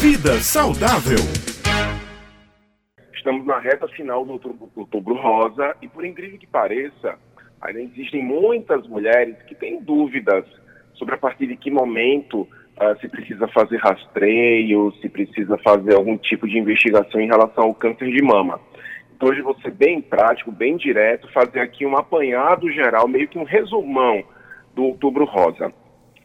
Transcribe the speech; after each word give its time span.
Vida 0.00 0.40
saudável. 0.40 1.18
Estamos 3.14 3.44
na 3.44 3.58
reta 3.58 3.86
final 3.88 4.24
do 4.24 4.40
outubro, 4.74 5.14
Rosa 5.14 5.76
e, 5.82 5.88
por 5.88 6.06
incrível 6.06 6.38
que 6.38 6.46
pareça, 6.46 7.18
ainda 7.60 7.82
existem 7.82 8.24
muitas 8.24 8.86
mulheres 8.88 9.36
que 9.42 9.54
têm 9.54 9.78
dúvidas 9.82 10.46
sobre 10.94 11.16
a 11.16 11.18
partir 11.18 11.48
de 11.48 11.56
que 11.56 11.70
momento 11.70 12.40
uh, 12.40 12.98
se 12.98 13.10
precisa 13.10 13.46
fazer 13.48 13.76
rastreio, 13.76 14.90
se 15.02 15.08
precisa 15.10 15.58
fazer 15.58 15.94
algum 15.94 16.16
tipo 16.16 16.48
de 16.48 16.56
investigação 16.56 17.20
em 17.20 17.28
relação 17.28 17.64
ao 17.64 17.74
câncer 17.74 18.10
de 18.10 18.22
mama. 18.22 18.58
Então, 19.14 19.28
hoje 19.28 19.42
vou 19.42 19.54
ser 19.60 19.70
bem 19.70 20.00
prático, 20.00 20.50
bem 20.50 20.78
direto, 20.78 21.30
fazer 21.30 21.60
aqui 21.60 21.84
um 21.84 21.98
apanhado 21.98 22.72
geral, 22.72 23.06
meio 23.06 23.28
que 23.28 23.38
um 23.38 23.44
resumão 23.44 24.24
do 24.74 24.82
Outubro 24.82 25.26
Rosa. 25.26 25.70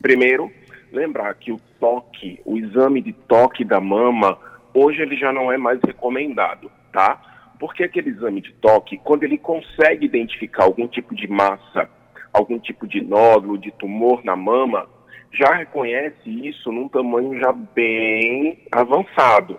Primeiro, 0.00 0.52
lembrar 0.92 1.34
que 1.34 1.52
o 1.52 1.60
toque, 1.78 2.40
o 2.44 2.56
exame 2.56 3.00
de 3.00 3.12
toque 3.12 3.64
da 3.64 3.80
mama, 3.80 4.38
hoje 4.74 5.02
ele 5.02 5.16
já 5.16 5.32
não 5.32 5.50
é 5.50 5.56
mais 5.56 5.80
recomendado, 5.84 6.70
tá? 6.92 7.20
Porque 7.58 7.84
aquele 7.84 8.10
exame 8.10 8.40
de 8.40 8.52
toque, 8.54 8.98
quando 8.98 9.24
ele 9.24 9.38
consegue 9.38 10.04
identificar 10.04 10.64
algum 10.64 10.86
tipo 10.86 11.14
de 11.14 11.26
massa, 11.26 11.88
algum 12.32 12.58
tipo 12.58 12.86
de 12.86 13.00
nódulo, 13.02 13.56
de 13.56 13.70
tumor 13.72 14.24
na 14.24 14.36
mama, 14.36 14.86
já 15.32 15.54
reconhece 15.54 16.28
isso 16.28 16.70
num 16.70 16.88
tamanho 16.88 17.38
já 17.38 17.52
bem 17.52 18.58
avançado. 18.70 19.58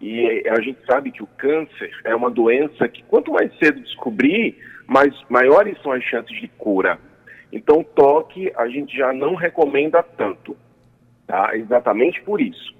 E 0.00 0.44
a 0.48 0.60
gente 0.60 0.78
sabe 0.86 1.10
que 1.10 1.22
o 1.22 1.28
câncer 1.38 1.90
é 2.04 2.14
uma 2.14 2.30
doença 2.30 2.88
que 2.88 3.02
quanto 3.04 3.32
mais 3.32 3.50
cedo 3.58 3.80
descobrir, 3.80 4.58
mais 4.86 5.12
maiores 5.28 5.80
são 5.82 5.92
as 5.92 6.02
chances 6.04 6.38
de 6.38 6.48
cura. 6.48 6.98
Então, 7.56 7.82
toque 7.82 8.52
a 8.54 8.68
gente 8.68 8.94
já 8.94 9.14
não 9.14 9.34
recomenda 9.34 10.02
tanto, 10.02 10.54
tá? 11.26 11.56
Exatamente 11.56 12.20
por 12.20 12.38
isso. 12.38 12.74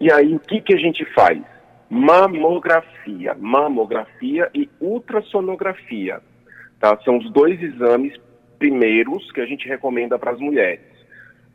E 0.00 0.10
aí, 0.10 0.34
o 0.34 0.40
que, 0.40 0.62
que 0.62 0.74
a 0.74 0.78
gente 0.78 1.04
faz? 1.12 1.38
Mamografia, 1.90 3.36
mamografia 3.38 4.50
e 4.54 4.70
ultrassonografia, 4.80 6.22
tá? 6.80 6.98
São 7.04 7.18
os 7.18 7.30
dois 7.30 7.62
exames 7.62 8.18
primeiros 8.58 9.30
que 9.32 9.40
a 9.42 9.46
gente 9.46 9.68
recomenda 9.68 10.18
para 10.18 10.30
as 10.30 10.40
mulheres. 10.40 10.80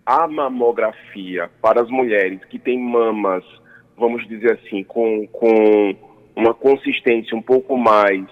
A 0.06 0.28
mamografia 0.28 1.50
para 1.59 1.81
as 1.81 1.89
mulheres 1.89 2.45
que 2.45 2.59
têm 2.59 2.80
mamas, 2.80 3.44
vamos 3.97 4.28
dizer 4.28 4.59
assim, 4.59 4.84
com, 4.84 5.25
com 5.28 5.95
uma 6.36 6.53
consistência 6.53 7.36
um 7.36 7.41
pouco 7.41 7.75
mais 7.75 8.23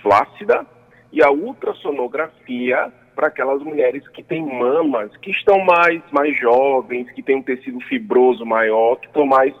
flácida, 0.00 0.64
e 1.12 1.22
a 1.24 1.30
ultrassonografia 1.30 2.92
para 3.20 3.28
aquelas 3.28 3.62
mulheres 3.62 4.08
que 4.08 4.22
têm 4.22 4.42
mamas, 4.42 5.14
que 5.18 5.30
estão 5.30 5.58
mais, 5.62 6.00
mais 6.10 6.34
jovens, 6.38 7.10
que 7.12 7.22
têm 7.22 7.36
um 7.36 7.42
tecido 7.42 7.78
fibroso 7.80 8.46
maior, 8.46 8.96
que 8.96 9.08
estão 9.08 9.26
mais, 9.26 9.54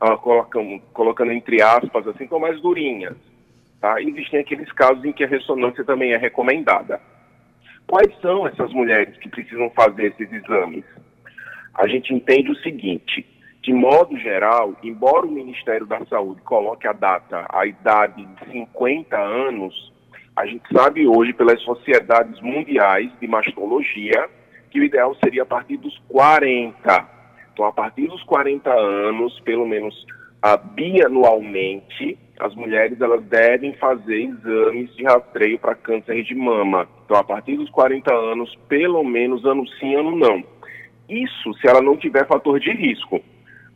uh, 0.00 0.16
colocando, 0.18 0.80
colocando 0.92 1.32
entre 1.32 1.60
aspas, 1.60 2.06
assim, 2.06 2.22
estão 2.22 2.38
mais 2.38 2.60
durinhas. 2.60 3.16
Tá? 3.80 4.00
Existem 4.00 4.38
aqueles 4.38 4.70
casos 4.70 5.04
em 5.04 5.12
que 5.12 5.24
a 5.24 5.26
ressonância 5.26 5.82
também 5.82 6.12
é 6.12 6.16
recomendada. 6.16 7.00
Quais 7.88 8.16
são 8.20 8.46
essas 8.46 8.72
mulheres 8.72 9.16
que 9.16 9.28
precisam 9.28 9.68
fazer 9.70 10.12
esses 10.12 10.32
exames? 10.32 10.84
A 11.74 11.88
gente 11.88 12.14
entende 12.14 12.52
o 12.52 12.62
seguinte, 12.62 13.26
de 13.64 13.72
modo 13.72 14.16
geral, 14.16 14.76
embora 14.80 15.26
o 15.26 15.32
Ministério 15.32 15.86
da 15.86 16.06
Saúde 16.06 16.40
coloque 16.42 16.86
a 16.86 16.92
data, 16.92 17.48
a 17.52 17.66
idade 17.66 18.24
de 18.24 18.52
50 18.52 19.18
anos, 19.18 19.91
a 20.34 20.46
gente 20.46 20.62
sabe 20.72 21.06
hoje, 21.06 21.32
pelas 21.32 21.60
sociedades 21.62 22.40
mundiais 22.40 23.10
de 23.20 23.26
mastologia, 23.26 24.28
que 24.70 24.80
o 24.80 24.84
ideal 24.84 25.14
seria 25.22 25.42
a 25.42 25.46
partir 25.46 25.76
dos 25.76 25.96
40. 26.08 27.08
Então, 27.52 27.66
a 27.66 27.72
partir 27.72 28.06
dos 28.06 28.22
40 28.22 28.70
anos, 28.72 29.38
pelo 29.40 29.66
menos 29.66 29.94
uh, 30.44 30.56
bianualmente, 30.74 32.18
as 32.40 32.54
mulheres 32.54 32.98
elas 33.00 33.22
devem 33.24 33.74
fazer 33.74 34.22
exames 34.22 34.94
de 34.96 35.04
rastreio 35.04 35.58
para 35.58 35.74
câncer 35.74 36.22
de 36.24 36.34
mama. 36.34 36.88
Então, 37.04 37.16
a 37.18 37.24
partir 37.24 37.56
dos 37.56 37.68
40 37.68 38.12
anos, 38.12 38.56
pelo 38.68 39.04
menos 39.04 39.44
ano 39.44 39.68
sim, 39.78 39.94
ano 39.94 40.16
não. 40.16 40.42
Isso 41.08 41.52
se 41.54 41.68
ela 41.68 41.82
não 41.82 41.96
tiver 41.96 42.26
fator 42.26 42.58
de 42.58 42.72
risco. 42.72 43.20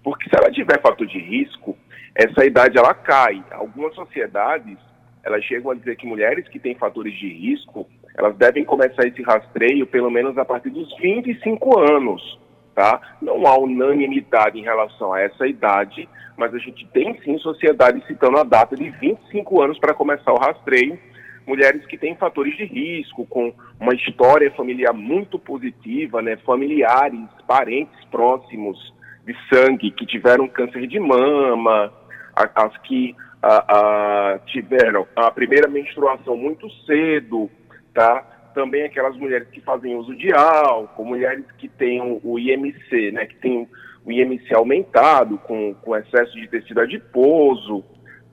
Porque 0.02 0.28
se 0.30 0.36
ela 0.36 0.50
tiver 0.50 0.80
fator 0.80 1.06
de 1.06 1.18
risco, 1.18 1.76
essa 2.14 2.46
idade 2.46 2.78
ela 2.78 2.94
cai. 2.94 3.44
Algumas 3.50 3.94
sociedades 3.94 4.78
elas 5.26 5.44
chegam 5.44 5.72
a 5.72 5.74
dizer 5.74 5.96
que 5.96 6.06
mulheres 6.06 6.46
que 6.46 6.60
têm 6.60 6.76
fatores 6.76 7.12
de 7.18 7.28
risco, 7.28 7.84
elas 8.16 8.36
devem 8.36 8.64
começar 8.64 9.04
esse 9.08 9.20
rastreio 9.22 9.84
pelo 9.84 10.08
menos 10.08 10.38
a 10.38 10.44
partir 10.44 10.70
dos 10.70 10.88
25 10.98 11.80
anos, 11.80 12.38
tá? 12.76 13.00
Não 13.20 13.44
há 13.44 13.58
unanimidade 13.58 14.56
em 14.56 14.62
relação 14.62 15.12
a 15.12 15.20
essa 15.20 15.44
idade, 15.44 16.08
mas 16.36 16.54
a 16.54 16.58
gente 16.58 16.86
tem 16.92 17.20
sim 17.22 17.36
sociedade 17.38 18.06
citando 18.06 18.38
a 18.38 18.44
data 18.44 18.76
de 18.76 18.88
25 18.88 19.60
anos 19.60 19.78
para 19.80 19.92
começar 19.92 20.32
o 20.32 20.38
rastreio. 20.38 20.96
Mulheres 21.44 21.84
que 21.86 21.98
têm 21.98 22.14
fatores 22.14 22.56
de 22.56 22.64
risco, 22.64 23.26
com 23.26 23.52
uma 23.80 23.94
história 23.94 24.50
familiar 24.52 24.94
muito 24.94 25.40
positiva, 25.40 26.22
né? 26.22 26.36
Familiares, 26.36 27.20
parentes 27.48 28.04
próximos 28.12 28.94
de 29.26 29.34
sangue 29.52 29.90
que 29.90 30.06
tiveram 30.06 30.46
câncer 30.46 30.86
de 30.86 31.00
mama, 31.00 31.92
as 32.36 32.76
que 32.78 33.16
a, 33.46 34.32
a, 34.34 34.38
tiveram 34.40 35.06
a 35.14 35.30
primeira 35.30 35.68
menstruação 35.68 36.36
muito 36.36 36.68
cedo, 36.84 37.48
tá? 37.94 38.50
Também 38.52 38.84
aquelas 38.84 39.16
mulheres 39.16 39.48
que 39.50 39.60
fazem 39.60 39.94
uso 39.94 40.16
de 40.16 40.32
álcool, 40.32 41.04
mulheres 41.04 41.44
que 41.58 41.68
têm 41.68 42.20
o 42.24 42.38
IMC, 42.38 43.12
né? 43.12 43.26
Que 43.26 43.36
tem 43.36 43.68
o 44.04 44.10
IMC 44.10 44.52
aumentado 44.52 45.38
com, 45.38 45.74
com 45.74 45.96
excesso 45.96 46.32
de 46.32 46.48
tecido 46.48 46.80
adiposo, 46.80 47.84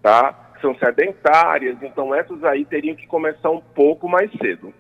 tá? 0.02 0.56
São 0.60 0.76
sedentárias, 0.78 1.78
então 1.84 2.16
essas 2.16 2.44
aí 2.44 2.66
teriam 2.66 2.96
que 2.96 3.06
começar 3.06 3.52
um 3.52 3.62
pouco 3.62 4.10
mais 4.10 4.32
cedo. 4.42 4.74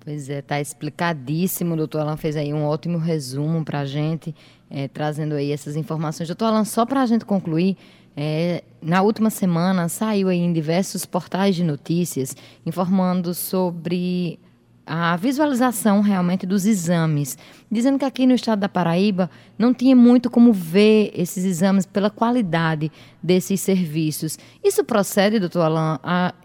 Pois 0.00 0.28
é, 0.28 0.42
tá 0.42 0.60
explicadíssimo. 0.60 1.76
Doutor 1.76 2.02
Alan 2.02 2.18
fez 2.18 2.36
aí 2.36 2.52
um 2.52 2.66
ótimo 2.66 2.98
resumo 2.98 3.64
para 3.64 3.80
a 3.80 3.84
gente, 3.86 4.34
é, 4.70 4.86
trazendo 4.86 5.34
aí 5.34 5.50
essas 5.50 5.76
informações. 5.76 6.28
Doutor 6.28 6.46
Alan, 6.46 6.64
só 6.64 6.84
para 6.84 7.00
a 7.00 7.06
gente 7.06 7.24
concluir, 7.24 7.78
é, 8.16 8.62
na 8.80 9.02
última 9.02 9.30
semana 9.30 9.88
saiu 9.88 10.30
em 10.30 10.52
diversos 10.52 11.04
portais 11.04 11.56
de 11.56 11.64
notícias 11.64 12.36
informando 12.64 13.34
sobre 13.34 14.38
a 14.86 15.16
visualização 15.16 16.02
realmente 16.02 16.46
dos 16.46 16.66
exames, 16.66 17.38
dizendo 17.70 17.98
que 17.98 18.04
aqui 18.04 18.26
no 18.26 18.34
estado 18.34 18.60
da 18.60 18.68
Paraíba 18.68 19.30
não 19.58 19.72
tinha 19.72 19.96
muito 19.96 20.28
como 20.28 20.52
ver 20.52 21.10
esses 21.14 21.44
exames 21.44 21.86
pela 21.86 22.10
qualidade 22.10 22.92
desses 23.22 23.60
serviços. 23.60 24.38
Isso 24.62 24.84
procede, 24.84 25.40
doutor 25.40 25.62
Alain? 25.62 25.98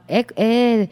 é, 0.07 0.25
é 0.37 0.89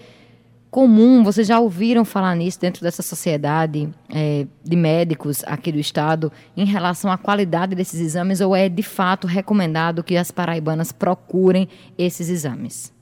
comum, 0.77 1.23
vocês 1.23 1.47
já 1.47 1.59
ouviram 1.59 2.05
falar 2.05 2.35
nisso 2.35 2.61
dentro 2.61 2.83
dessa 2.83 3.01
sociedade 3.01 3.89
é, 4.13 4.45
de 4.63 4.75
médicos 4.75 5.43
aqui 5.43 5.71
do 5.71 5.79
estado 5.79 6.31
em 6.55 6.65
relação 6.65 7.11
à 7.11 7.17
qualidade 7.17 7.73
desses 7.73 7.99
exames 7.99 8.41
ou 8.41 8.55
é 8.55 8.69
de 8.69 8.83
fato 8.83 9.25
recomendado 9.25 10.03
que 10.03 10.15
as 10.15 10.29
paraibanas 10.29 10.91
procurem 10.91 11.67
esses 11.97 12.29
exames? 12.29 12.93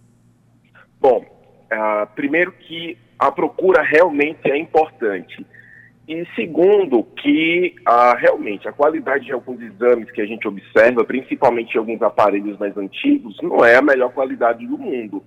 Bom, 1.02 1.25
uh, 1.66 2.08
primeiro 2.16 2.53
que 2.53 2.97
a 3.19 3.30
procura 3.30 3.81
realmente 3.84 4.50
é 4.50 4.57
importante. 4.57 5.46
E 6.07 6.25
segundo, 6.34 7.03
que 7.03 7.75
uh, 7.86 8.16
realmente 8.18 8.69
a 8.69 8.72
qualidade 8.72 9.25
de 9.25 9.34
alguns 9.34 9.59
exames 9.59 10.09
que 10.12 10.22
a 10.22 10.25
gente 10.25 10.47
observa, 10.47 11.03
principalmente 11.03 11.78
alguns 11.78 12.02
aparelhos 12.02 12.57
mais 12.57 12.78
antigos, 12.78 13.36
não 13.44 13.66
é 13.66 13.75
a 13.75 13.81
melhor 13.81 14.13
qualidade 14.13 14.66
do 14.66 14.78
mundo 14.78 15.22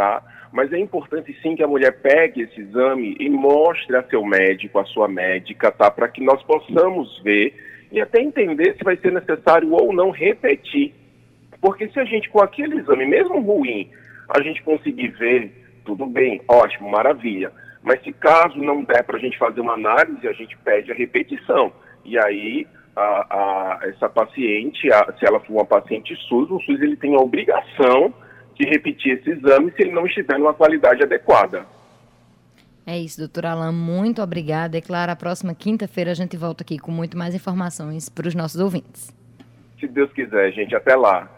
tá? 0.00 0.22
Mas 0.50 0.72
é 0.72 0.78
importante 0.78 1.36
sim 1.42 1.54
que 1.54 1.62
a 1.62 1.68
mulher 1.68 2.00
pegue 2.00 2.40
esse 2.40 2.58
exame 2.58 3.16
e 3.20 3.28
mostre 3.28 3.94
a 3.94 4.02
seu 4.04 4.24
médico, 4.24 4.78
a 4.78 4.84
sua 4.86 5.06
médica, 5.06 5.70
tá? 5.70 5.90
Para 5.90 6.08
que 6.08 6.24
nós 6.24 6.42
possamos 6.44 7.20
ver 7.22 7.54
e 7.92 8.00
até 8.00 8.22
entender 8.22 8.74
se 8.78 8.82
vai 8.82 8.96
ser 8.96 9.12
necessário 9.12 9.70
ou 9.74 9.92
não 9.92 10.10
repetir. 10.10 10.94
Porque 11.60 11.86
se 11.90 12.00
a 12.00 12.04
gente, 12.04 12.30
com 12.30 12.40
aquele 12.40 12.78
exame, 12.80 13.04
mesmo 13.04 13.40
ruim, 13.40 13.90
a 14.30 14.40
gente 14.40 14.62
conseguir 14.62 15.08
ver, 15.08 15.52
tudo 15.84 16.06
bem, 16.06 16.40
ótimo, 16.48 16.90
maravilha. 16.90 17.52
Mas 17.82 18.02
se 18.02 18.10
caso 18.10 18.56
não 18.56 18.82
der 18.82 19.04
para 19.04 19.18
a 19.18 19.20
gente 19.20 19.36
fazer 19.36 19.60
uma 19.60 19.74
análise, 19.74 20.26
a 20.26 20.32
gente 20.32 20.56
pede 20.64 20.90
a 20.90 20.94
repetição. 20.94 21.70
E 22.06 22.18
aí, 22.18 22.66
a, 22.96 23.02
a, 23.02 23.88
essa 23.88 24.08
paciente, 24.08 24.90
a, 24.90 25.12
se 25.18 25.26
ela 25.26 25.40
for 25.40 25.52
uma 25.52 25.66
paciente 25.66 26.16
SUS, 26.26 26.50
o 26.50 26.58
SUS 26.60 26.80
ele 26.80 26.96
tem 26.96 27.14
a 27.14 27.18
obrigação 27.18 28.14
de 28.60 28.68
repetir 28.68 29.18
esse 29.18 29.30
exame 29.30 29.72
se 29.72 29.82
ele 29.82 29.92
não 29.92 30.06
estiver 30.06 30.38
numa 30.38 30.52
qualidade 30.52 31.02
adequada. 31.02 31.64
É 32.86 32.98
isso, 32.98 33.18
doutora 33.18 33.52
Alain. 33.52 33.72
Muito 33.72 34.20
obrigada. 34.20 34.76
É 34.76 34.80
claro, 34.80 35.12
a 35.12 35.16
próxima 35.16 35.54
quinta-feira 35.54 36.10
a 36.10 36.14
gente 36.14 36.36
volta 36.36 36.62
aqui 36.62 36.78
com 36.78 36.90
muito 36.90 37.16
mais 37.16 37.34
informações 37.34 38.08
para 38.08 38.28
os 38.28 38.34
nossos 38.34 38.60
ouvintes. 38.60 39.14
Se 39.78 39.86
Deus 39.88 40.12
quiser, 40.12 40.52
gente. 40.52 40.74
Até 40.74 40.94
lá. 40.94 41.28